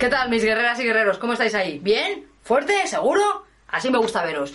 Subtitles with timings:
[0.00, 1.18] ¿Qué tal mis guerreras y guerreros?
[1.18, 1.78] ¿Cómo estáis ahí?
[1.78, 2.24] ¿Bien?
[2.42, 2.86] ¿Fuerte?
[2.86, 3.44] ¿Seguro?
[3.68, 4.54] Así me gusta veros.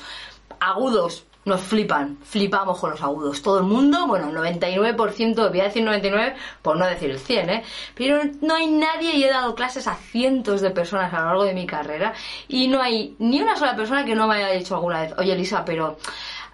[0.59, 3.43] Agudos, nos flipan, flipamos con los agudos.
[3.43, 7.49] Todo el mundo, bueno, el 99%, voy a decir 99 por no decir el 100,
[7.51, 7.63] ¿eh?
[7.93, 11.43] Pero no hay nadie y he dado clases a cientos de personas a lo largo
[11.43, 12.15] de mi carrera
[12.47, 15.33] y no hay ni una sola persona que no me haya dicho alguna vez, oye
[15.33, 15.99] Elisa, pero...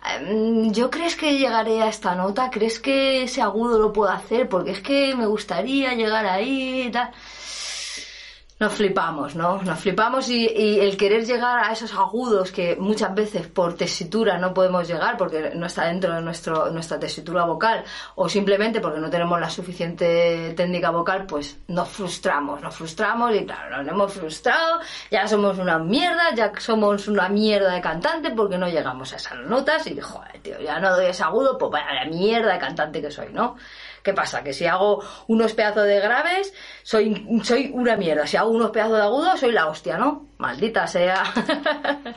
[0.03, 2.49] Em, ¿Yo crees que llegaré a esta nota?
[2.49, 4.49] ¿Crees que ese agudo lo puedo hacer?
[4.49, 7.11] Porque es que me gustaría llegar ahí y tal
[8.61, 9.59] nos flipamos, ¿no?
[9.63, 10.45] Nos flipamos y,
[10.79, 15.53] el querer llegar a esos agudos que muchas veces por tesitura no podemos llegar porque
[15.55, 20.53] no está dentro de nuestro, nuestra tesitura vocal o simplemente porque no tenemos la suficiente
[20.55, 25.79] técnica vocal, pues nos frustramos, nos frustramos y claro, nos hemos frustrado, ya somos una
[25.79, 30.39] mierda, ya somos una mierda de cantante porque no llegamos a esas notas y joder,
[30.39, 33.55] tío, ya no doy ese agudo, pues vaya la mierda de cantante que soy, ¿no?
[34.03, 34.43] ¿Qué pasa?
[34.43, 38.25] Que si hago unos pedazos de graves, soy, soy una mierda.
[38.25, 40.29] Si hago unos pedazos de agudos, soy la hostia, ¿no?
[40.37, 41.23] Maldita sea.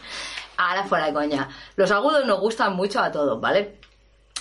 [0.57, 1.49] Ahora fuera de coña.
[1.77, 3.81] Los agudos nos gustan mucho a todos, ¿vale?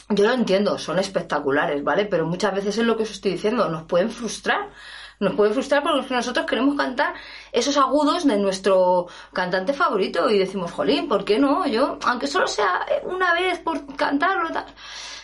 [0.10, 2.06] Yo lo entiendo, son espectaculares, ¿vale?
[2.06, 4.70] Pero muchas veces es lo que os estoy diciendo, nos pueden frustrar.
[5.20, 7.14] Nos puede frustrar porque nosotros queremos cantar
[7.52, 11.66] esos agudos de nuestro cantante favorito y decimos, jolín, ¿por qué no?
[11.68, 14.66] Yo, aunque solo sea una vez por cantarlo, tal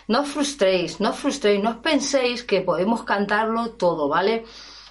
[0.09, 4.44] no os frustréis, no os frustréis, no os penséis que podemos cantarlo todo, ¿vale?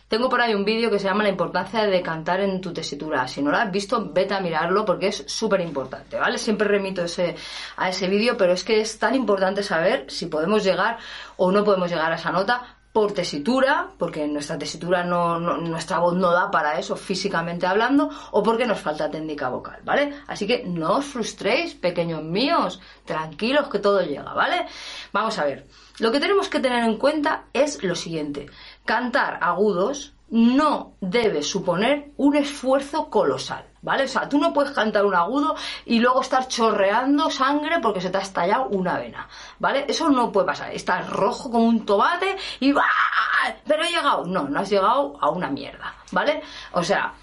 [0.06, 3.26] Tengo por ahí un vídeo que se llama La importancia de cantar en tu tesitura.
[3.26, 6.38] Si no lo has visto, vete a mirarlo porque es súper importante, ¿vale?
[6.38, 7.34] Siempre remito ese,
[7.76, 10.98] a ese vídeo, pero es que es tan importante saber si podemos llegar
[11.36, 16.14] o no podemos llegar a esa nota por tesitura, porque nuestra tesitura no, nuestra voz
[16.14, 20.14] no da para eso físicamente hablando, o porque nos falta técnica vocal, ¿vale?
[20.26, 24.66] Así que no os frustréis, pequeños míos, tranquilos que todo llega, ¿vale?
[25.12, 25.66] Vamos a ver.
[25.98, 28.46] Lo que tenemos que tener en cuenta es lo siguiente.
[28.84, 33.67] Cantar agudos no debe suponer un esfuerzo colosal.
[33.82, 34.04] ¿Vale?
[34.04, 38.10] O sea, tú no puedes cantar un agudo y luego estar chorreando sangre porque se
[38.10, 39.28] te ha estallado una vena,
[39.58, 39.84] ¿vale?
[39.88, 40.72] Eso no puede pasar.
[40.72, 42.82] Estás rojo como un tomate y ¡bah!
[43.66, 44.24] Pero he llegado.
[44.26, 46.42] No, no has llegado a una mierda, ¿vale?
[46.72, 47.14] O sea,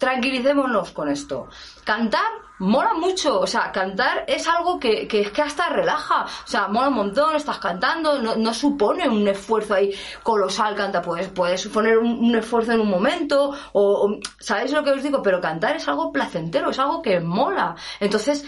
[0.00, 1.48] tranquilicémonos con esto.
[1.84, 6.46] Cantar mola mucho, o sea, cantar es algo que, que, es que hasta relaja, o
[6.46, 11.58] sea, mola un montón, estás cantando, no, supone un esfuerzo ahí colosal, canta, pues puede
[11.58, 15.22] suponer un, esfuerzo en un momento, o, ¿sabéis lo que os digo?
[15.22, 17.76] Pero cantar es algo placentero, es algo que mola.
[17.98, 18.46] Entonces,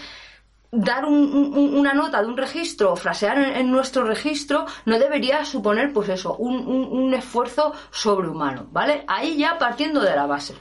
[0.71, 6.09] dar una nota de un registro o frasear en, nuestro registro no debería suponer, pues
[6.09, 9.05] eso, un, un esfuerzo sobrehumano, ¿vale?
[9.07, 10.55] Ahí ya partiendo de la base.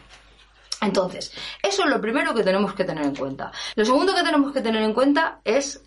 [0.82, 1.32] Entonces,
[1.62, 3.52] eso es lo primero que tenemos que tener en cuenta.
[3.76, 5.82] Lo segundo que tenemos que tener en cuenta es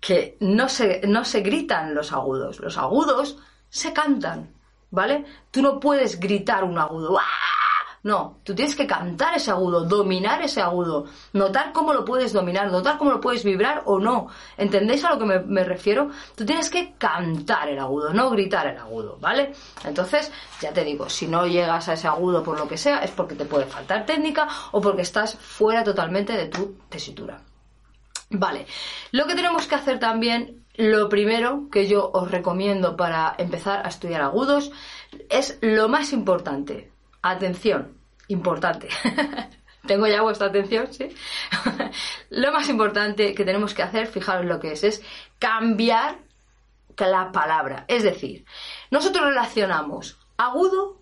[0.00, 2.58] que no se, no se gritan los agudos.
[2.58, 3.38] Los agudos
[3.68, 4.52] se cantan,
[4.90, 5.24] ¿vale?
[5.50, 7.18] Tú no puedes gritar un agudo.
[8.04, 12.70] No, tú tienes que cantar ese agudo, dominar ese agudo, notar cómo lo puedes dominar,
[12.70, 14.26] notar cómo lo puedes vibrar o no.
[14.56, 16.10] ¿Entendéis a lo que me, refiero?
[16.34, 19.52] Tú tienes que cantar el agudo, no gritar el agudo, ¿vale?
[19.84, 23.12] Entonces, ya te digo, si no llegas a ese agudo por lo que sea, es
[23.12, 27.40] porque te puede faltar técnica o porque estás fuera totalmente de tu tesitura.
[28.30, 28.66] Vale,
[29.12, 33.90] lo que tenemos que hacer también, lo primero que yo os recomiendo para empezar a
[33.90, 34.72] estudiar agudos,
[35.28, 36.91] es lo más importante,
[37.22, 37.96] Atención,
[38.28, 38.88] importante.
[39.86, 41.08] Tengo ya vuestra atención, ¿sí?
[42.30, 45.02] lo más importante que tenemos que hacer, fijaros lo que es, es
[45.40, 46.18] cambiar
[46.98, 47.84] la palabra.
[47.88, 48.44] Es decir,
[48.90, 51.00] nosotros relacionamos agudo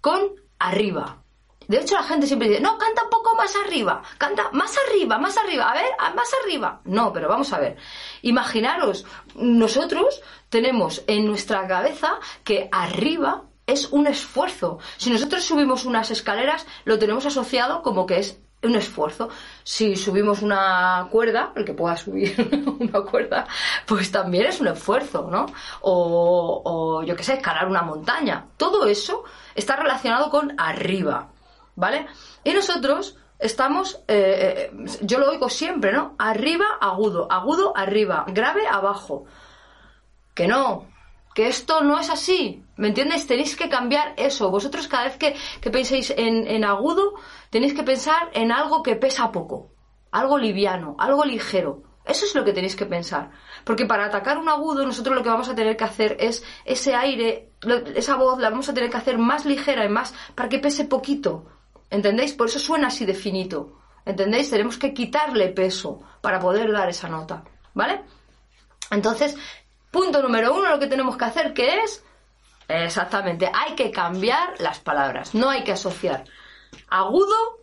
[0.00, 1.22] con arriba.
[1.66, 5.18] De hecho, la gente siempre dice, no, canta un poco más arriba, canta más arriba,
[5.18, 5.84] más arriba, a ver,
[6.14, 6.80] más arriba.
[6.84, 7.76] No, pero vamos a ver.
[8.22, 9.04] Imaginaros,
[9.34, 14.78] nosotros tenemos en nuestra cabeza que arriba es un esfuerzo.
[14.96, 19.28] Si nosotros subimos unas escaleras, lo tenemos asociado como que es un esfuerzo.
[19.62, 22.34] Si subimos una cuerda, el que pueda subir
[22.80, 23.46] una cuerda,
[23.86, 25.46] pues también es un esfuerzo, ¿no?
[25.82, 28.46] O, yo qué sé, escalar una montaña.
[28.56, 29.24] Todo eso
[29.54, 31.28] está relacionado con arriba,
[31.76, 32.06] ¿vale?
[32.42, 36.14] Y nosotros estamos, eh, eh, yo lo oigo siempre, ¿no?
[36.18, 39.26] Arriba, agudo, agudo, arriba, grave, abajo.
[40.34, 40.86] Que no,
[41.38, 43.28] que esto no es así, ¿me entiendes?
[43.28, 44.50] Tenéis que cambiar eso.
[44.50, 47.14] Vosotros cada vez que, que penséis en, en agudo,
[47.48, 49.70] tenéis que pensar en algo que pesa poco,
[50.10, 51.84] algo liviano, algo ligero.
[52.04, 53.30] Eso es lo que tenéis que pensar.
[53.62, 56.96] Porque para atacar un agudo, nosotros lo que vamos a tener que hacer es ese
[56.96, 57.52] aire,
[57.94, 60.86] esa voz la vamos a tener que hacer más ligera y más para que pese
[60.86, 61.46] poquito.
[61.88, 62.32] ¿Entendéis?
[62.32, 63.78] Por eso suena así de finito.
[64.04, 64.50] ¿Entendéis?
[64.50, 67.44] Tenemos que quitarle peso para poder dar esa nota.
[67.74, 68.02] ¿Vale?
[68.90, 69.36] Entonces,
[69.90, 72.04] punto número uno, lo que tenemos que hacer, que es
[72.68, 76.24] exactamente, hay que cambiar las palabras, no hay que asociar
[76.88, 77.60] agudo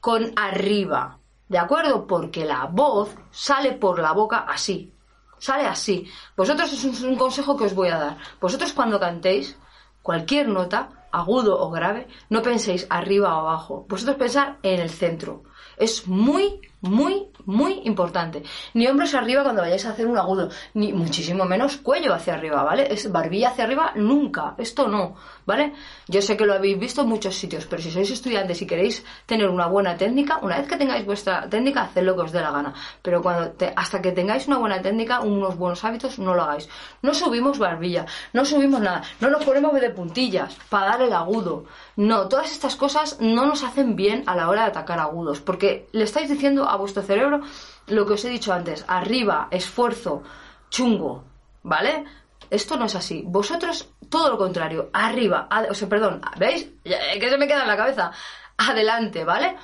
[0.00, 2.06] con arriba, ¿de acuerdo?
[2.06, 4.92] Porque la voz sale por la boca así,
[5.38, 6.08] sale así.
[6.36, 8.18] Vosotros es un consejo que os voy a dar.
[8.40, 9.56] Vosotros cuando cantéis
[10.02, 13.86] cualquier nota, agudo o grave, no penséis arriba o abajo.
[13.88, 15.42] Vosotros pensar en el centro.
[15.76, 18.42] Es muy, muy, muy importante.
[18.74, 22.62] Ni hombros arriba cuando vayáis a hacer un agudo, ni muchísimo menos cuello hacia arriba,
[22.62, 22.92] ¿vale?
[22.92, 24.54] Es barbilla hacia arriba nunca.
[24.58, 25.72] Esto no, ¿vale?
[26.06, 29.04] Yo sé que lo habéis visto en muchos sitios, pero si sois estudiantes y queréis
[29.26, 32.40] tener una buena técnica, una vez que tengáis vuestra técnica, haced lo que os dé
[32.40, 32.74] la gana.
[33.02, 36.68] Pero cuando hasta que tengáis una buena técnica, unos buenos hábitos, no lo hagáis.
[37.02, 41.64] No subimos barbilla, no subimos nada, no nos ponemos de puntillas para dar el agudo.
[41.96, 45.88] No, todas estas cosas no nos hacen bien a la hora de atacar agudos, porque
[45.92, 47.40] le estáis diciendo a vuestro cerebro
[47.86, 50.22] lo que os he dicho antes, arriba, esfuerzo,
[50.70, 51.24] chungo,
[51.62, 52.04] ¿vale?
[52.50, 53.22] Esto no es así.
[53.26, 56.68] Vosotros, todo lo contrario, arriba, o sea, perdón, ¿veis?
[56.84, 58.12] Que se me queda en la cabeza.
[58.56, 59.56] Adelante, ¿vale?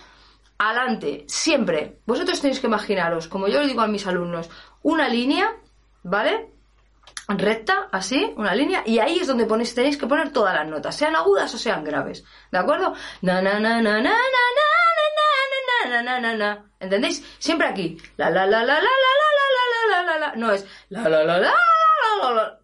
[0.59, 2.01] Adelante, siempre.
[2.06, 4.51] Vosotros tenéis que imaginaros, como yo le digo a mis alumnos,
[4.83, 5.53] una línea,
[6.03, 6.55] ¿vale?
[7.29, 10.95] recta, así, una línea, y ahí es donde ponéis, tenéis que poner todas las notas,
[10.95, 12.95] sean agudas o sean graves, ¿de acuerdo?
[13.23, 14.74] Na na na na na na na
[16.81, 17.25] ¿entendéis?
[17.39, 18.89] Siempre aquí, la la la la la
[20.05, 21.55] la la no es la la la la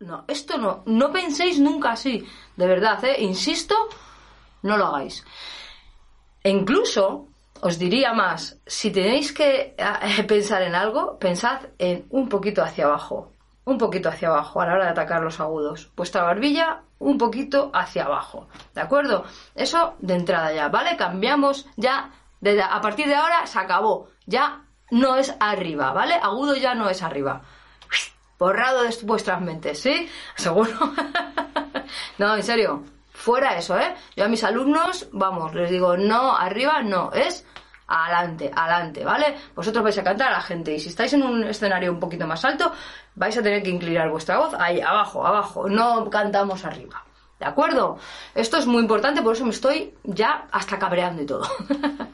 [0.01, 2.27] no, esto no, no penséis nunca así,
[2.57, 3.21] de verdad, ¿eh?
[3.21, 3.75] Insisto,
[4.63, 5.25] no lo hagáis.
[6.43, 7.29] E incluso,
[7.61, 9.77] os diría más, si tenéis que
[10.27, 13.33] pensar en algo, pensad en un poquito hacia abajo,
[13.65, 15.91] un poquito hacia abajo a la hora de atacar los agudos.
[15.97, 18.49] Vuestra barbilla un poquito hacia abajo.
[18.75, 19.25] ¿De acuerdo?
[19.55, 20.97] Eso de entrada ya, ¿vale?
[20.97, 22.11] Cambiamos ya.
[22.43, 24.09] A partir de ahora se acabó.
[24.27, 26.15] Ya no es arriba, ¿vale?
[26.15, 27.43] Agudo ya no es arriba.
[28.39, 30.09] Borrado de vuestras mentes, ¿sí?
[30.35, 30.73] Seguro.
[32.19, 32.85] no, en serio.
[33.13, 33.95] Fuera eso, ¿eh?
[34.17, 37.45] Yo a mis alumnos, vamos, les digo, no, arriba no, es
[37.87, 39.37] adelante, adelante, ¿vale?
[39.55, 42.27] Vosotros vais a cantar a la gente y si estáis en un escenario un poquito
[42.27, 42.73] más alto,
[43.17, 47.05] vais a tener que inclinar vuestra voz ahí, abajo, abajo, no cantamos arriba.
[47.39, 47.99] ¿De acuerdo?
[48.35, 51.43] Esto es muy importante, por eso me estoy ya hasta cabreando y todo.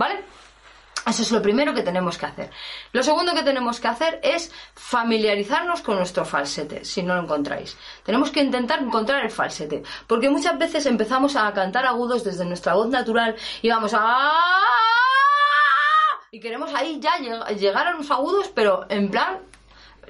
[0.00, 0.24] ¿Vale?
[1.06, 2.50] Eso es lo primero que tenemos que hacer.
[2.92, 7.76] Lo segundo que tenemos que hacer es familiarizarnos con nuestro falsete, si no lo encontráis.
[8.02, 12.72] Tenemos que intentar encontrar el falsete, porque muchas veces empezamos a cantar agudos desde nuestra
[12.72, 14.32] voz natural y vamos a...
[16.30, 17.18] Y queremos ahí ya
[17.50, 19.40] llegar a los agudos, pero en plan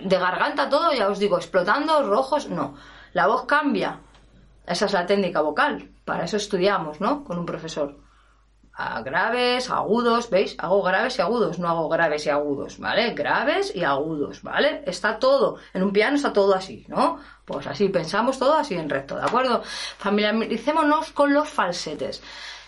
[0.01, 2.77] de garganta todo, ya os digo, explotando, rojos, no.
[3.13, 3.99] La voz cambia.
[4.65, 5.91] Esa es la técnica vocal.
[6.05, 7.25] Para eso estudiamos, ¿no?
[7.25, 8.10] Con un profesor
[9.05, 10.55] graves, agudos, ¿veis?
[10.59, 13.11] Hago graves y agudos, no hago graves y agudos, ¿vale?
[13.15, 14.83] Graves y agudos, ¿vale?
[14.87, 17.19] Está todo, en un piano está todo así, ¿no?
[17.45, 19.63] Pues así, pensamos todo así en recto, ¿de acuerdo?
[19.99, 22.23] Familiaricémonos con los falsetes.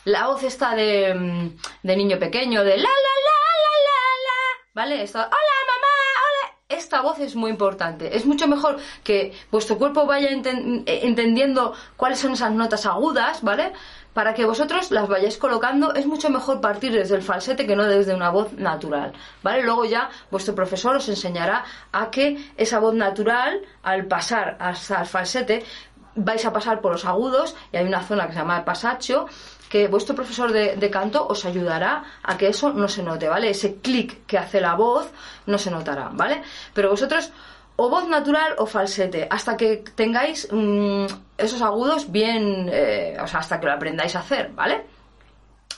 [0.04, 4.70] La voz está de, mm, de niño pequeño, de la, la, la, la, la, la,
[4.74, 5.02] ¿vale?
[5.02, 5.62] Está, hola.
[6.92, 8.14] Esta voz es muy importante.
[8.14, 13.72] Es mucho mejor que vuestro cuerpo vaya entendiendo cuáles son esas notas agudas, ¿vale?
[14.12, 17.84] para que vosotros las vayáis colocando, es mucho mejor partir desde el falsete que no
[17.84, 19.62] desde una voz natural, ¿vale?
[19.62, 25.06] Luego ya vuestro profesor os enseñará a que esa voz natural, al pasar hasta el
[25.06, 25.64] falsete,
[26.14, 29.28] vais a pasar por los agudos y hay una zona que se llama el pasacho
[29.72, 33.48] que vuestro profesor de, canto os ayudará a que eso no se note, ¿vale?
[33.48, 35.10] Ese clic que hace la voz
[35.46, 36.42] no se notará, ¿vale?
[36.74, 37.32] Pero vosotros
[37.76, 41.06] o voz natural o falsete, hasta que tengáis mm,
[41.38, 44.84] esos agudos bien, eh, o sea, hasta que lo aprendáis a hacer, ¿vale?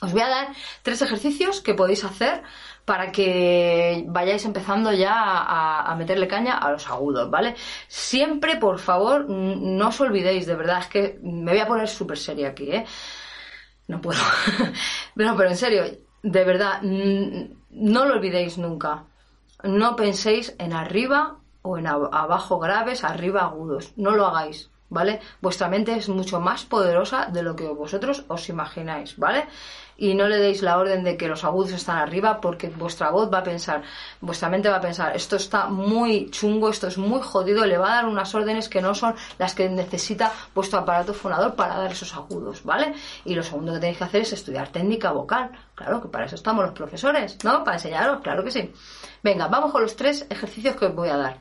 [0.00, 0.48] Os voy a dar
[0.82, 2.42] tres ejercicios que podéis hacer
[2.84, 7.54] para que vayáis empezando ya a, meterle caña a los agudos, ¿vale?
[7.86, 12.18] Siempre, por favor, no os olvidéis, de verdad, es que me voy a poner súper
[12.18, 12.84] seria aquí, ¿eh?
[13.86, 14.20] No puedo.
[15.14, 15.84] no, pero en serio,
[16.22, 19.04] de verdad, no lo olvidéis nunca.
[19.62, 23.92] No penséis en arriba o en abajo graves, arriba agudos.
[23.96, 25.20] No lo hagáis, ¿vale?
[25.40, 29.46] Vuestra mente es mucho más poderosa de lo que vosotros os imagináis, ¿vale?
[29.96, 33.32] Y no le deis la orden de que los agudos están arriba porque vuestra voz
[33.32, 33.82] va a pensar,
[34.20, 37.92] vuestra mente va a pensar, esto está muy chungo, esto es muy jodido, le va
[37.92, 41.92] a dar unas órdenes que no son las que necesita vuestro aparato fonador para dar
[41.92, 42.94] esos agudos, ¿vale?
[43.24, 46.34] Y lo segundo que tenéis que hacer es estudiar técnica vocal, claro que para eso
[46.34, 47.62] estamos los profesores, ¿no?
[47.62, 48.72] Para enseñaros, claro que sí.
[49.22, 51.38] Venga, vamos con los tres ejercicios que os voy a dar.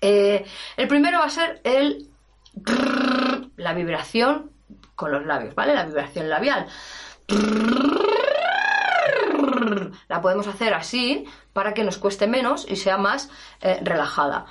[0.00, 0.44] Eh,
[0.76, 2.10] el primero va a ser el
[3.56, 4.50] la vibración
[4.94, 5.74] con los labios, ¿vale?
[5.74, 6.66] La vibración labial.
[10.08, 13.30] La podemos hacer así para que nos cueste menos y sea más
[13.60, 14.46] eh, relajada.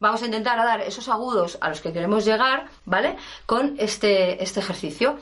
[0.00, 3.16] Vamos a intentar dar esos agudos a los que queremos llegar, ¿vale?
[3.46, 5.18] Con este, este ejercicio.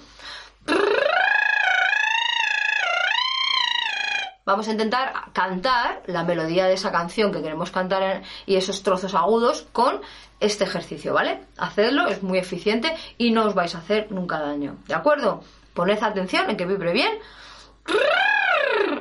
[4.44, 9.14] Vamos a intentar cantar la melodía de esa canción que queremos cantar y esos trozos
[9.14, 10.00] agudos con
[10.40, 11.44] este ejercicio, ¿vale?
[11.56, 15.42] Hacedlo, es muy eficiente y no os vais a hacer nunca daño, ¿de acuerdo?
[15.75, 17.18] Poned atención en que vibre bien,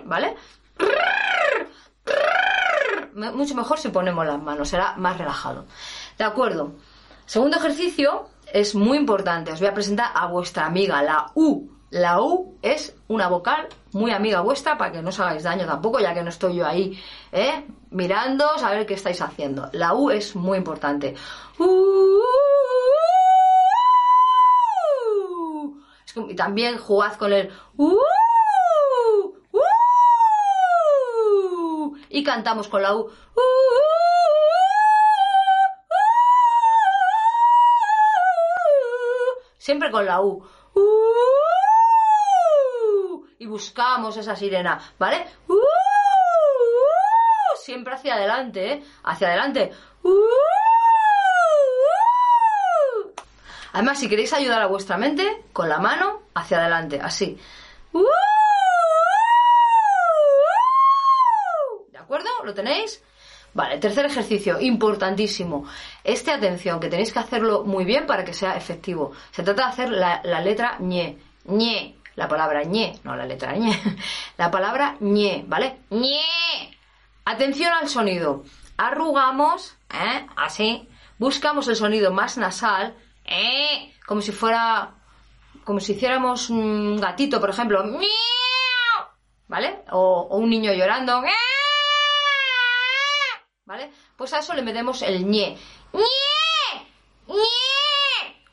[0.06, 0.36] ¿vale?
[3.14, 5.66] Mucho mejor si ponemos las manos, será más relajado.
[6.18, 6.76] ¿De acuerdo?
[7.26, 11.70] Segundo ejercicio es muy importante, os voy a presentar a vuestra amiga, la U.
[11.92, 16.00] La U es una vocal muy amiga vuestra para que no os hagáis daño tampoco,
[16.00, 16.98] ya que no estoy yo ahí
[17.34, 17.66] ¿eh?
[17.90, 19.70] mirando, a ver qué estáis haciendo.
[19.74, 21.16] La U es muy importante.
[26.30, 27.52] y también jugad con el
[32.08, 33.12] y cantamos con la U.
[39.58, 40.42] Siempre con la U
[43.52, 45.28] buscamos esa sirena, ¿vale?
[45.50, 45.58] ¡Uh!
[47.62, 48.84] siempre hacia adelante, ¿eh?
[49.04, 49.72] Hacia adelante.
[50.04, 50.12] ¡Uh!
[53.74, 57.38] Además, si queréis ayudar a vuestra mente, con la mano hacia adelante, así.
[57.92, 58.04] ¡Uh!
[61.92, 62.30] ¿De acuerdo?
[62.44, 63.04] ¿Lo tenéis?
[63.54, 65.66] Vale, tercer ejercicio, importantísimo.
[66.06, 69.12] Este, atención, que tenéis que hacerlo muy bien para que sea efectivo.
[69.32, 71.18] Se trata de hacer la, la letra ñe.
[71.46, 73.80] ñe la palabra ñe, no la letra ñe,
[74.38, 75.80] la palabra ñe, ¿vale?
[75.90, 76.78] ñe.
[77.26, 78.44] Atención al sonido.
[78.78, 80.26] Arrugamos, ¿eh?
[80.36, 80.88] Así.
[81.20, 83.94] Buscamos el sonido más nasal, ¿eh?
[84.08, 84.96] Como si fuera,
[85.64, 87.84] como si hiciéramos un gatito, por ejemplo,
[89.48, 89.84] ¿vale?
[89.92, 91.22] O, o un niño llorando,
[93.66, 93.92] ¿vale?
[94.18, 95.58] Pues a eso le metemos el ñe.
[95.94, 96.88] ñe,
[97.28, 97.71] ñe.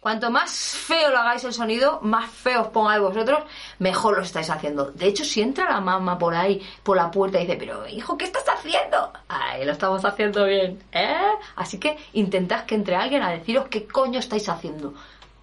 [0.09, 3.45] Cuanto más feo lo hagáis el sonido, más feo os pongáis vosotros,
[3.79, 4.91] mejor lo estáis haciendo.
[4.91, 8.17] De hecho, si entra la mamá por ahí, por la puerta y dice, pero hijo,
[8.17, 9.13] ¿qué estás haciendo?
[9.29, 11.35] Ay, lo estamos haciendo bien, ¿eh?
[11.57, 14.95] Así que intentad que entre alguien a deciros qué coño estáis haciendo.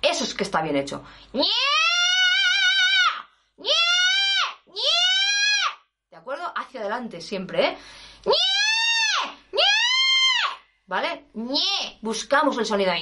[0.01, 1.03] Eso es que está bien hecho.
[6.09, 6.51] ¿De acuerdo?
[6.55, 7.77] Hacia adelante siempre, ¿eh?
[10.87, 11.27] ¿Vale?
[12.01, 12.93] Buscamos el sonido.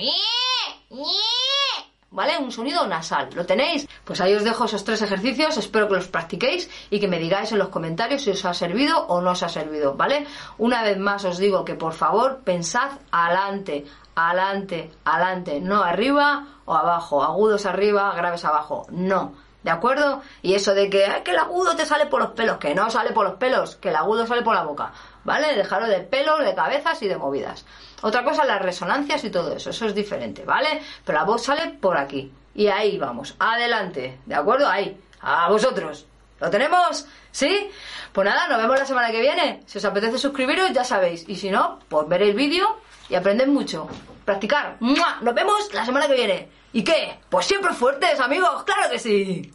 [2.13, 2.37] ¿Vale?
[2.37, 3.29] Un sonido nasal.
[3.33, 3.87] ¿Lo tenéis?
[4.05, 7.51] Pues ahí os dejo esos tres ejercicios, espero que los practiquéis y que me digáis
[7.51, 10.25] en los comentarios si os ha servido o no os ha servido, ¿vale?
[10.57, 16.73] Una vez más os digo que por favor pensad adelante, adelante, adelante, no arriba o
[16.73, 19.33] abajo, agudos arriba, graves abajo, no.
[19.63, 20.21] ¿De acuerdo?
[20.41, 23.13] Y eso de que, que el agudo te sale por los pelos, que no sale
[23.13, 24.91] por los pelos, que el agudo sale por la boca.
[25.23, 25.55] ¿Vale?
[25.55, 27.65] Dejaros de pelos, de cabezas y de movidas.
[28.01, 30.81] Otra cosa, las resonancias y todo eso, eso es diferente, ¿vale?
[31.05, 32.31] Pero la voz sale por aquí.
[32.53, 34.67] Y ahí vamos, adelante, ¿de acuerdo?
[34.67, 36.05] Ahí, a vosotros.
[36.39, 37.07] ¿Lo tenemos?
[37.31, 37.69] ¿Sí?
[38.11, 39.63] Pues nada, nos vemos la semana que viene.
[39.65, 41.23] Si os apetece suscribiros, ya sabéis.
[41.29, 43.87] Y si no, pues veréis el vídeo y aprended mucho.
[44.25, 44.75] Practicar.
[44.81, 46.49] Nos vemos la semana que viene.
[46.73, 47.17] ¿Y qué?
[47.29, 48.63] Pues siempre fuertes, amigos.
[48.63, 49.53] Claro que sí.